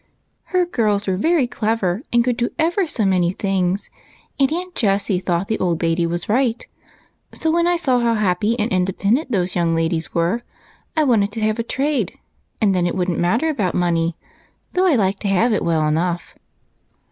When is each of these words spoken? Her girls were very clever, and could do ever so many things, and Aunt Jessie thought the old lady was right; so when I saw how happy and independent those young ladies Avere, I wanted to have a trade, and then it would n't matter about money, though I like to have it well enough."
Her 0.45 0.65
girls 0.65 1.05
were 1.05 1.15
very 1.15 1.45
clever, 1.45 2.01
and 2.11 2.23
could 2.23 2.35
do 2.35 2.49
ever 2.57 2.87
so 2.87 3.05
many 3.05 3.33
things, 3.33 3.91
and 4.39 4.51
Aunt 4.51 4.73
Jessie 4.73 5.19
thought 5.19 5.47
the 5.47 5.59
old 5.59 5.83
lady 5.83 6.07
was 6.07 6.27
right; 6.27 6.65
so 7.35 7.51
when 7.51 7.67
I 7.67 7.75
saw 7.75 7.99
how 7.99 8.15
happy 8.15 8.57
and 8.57 8.71
independent 8.71 9.29
those 9.31 9.53
young 9.55 9.75
ladies 9.75 10.07
Avere, 10.07 10.41
I 10.97 11.03
wanted 11.03 11.31
to 11.33 11.41
have 11.41 11.59
a 11.59 11.63
trade, 11.63 12.17
and 12.59 12.73
then 12.73 12.87
it 12.87 12.95
would 12.95 13.09
n't 13.11 13.19
matter 13.19 13.47
about 13.49 13.75
money, 13.75 14.17
though 14.73 14.87
I 14.87 14.95
like 14.95 15.19
to 15.19 15.27
have 15.27 15.53
it 15.53 15.63
well 15.63 15.87
enough." 15.87 16.33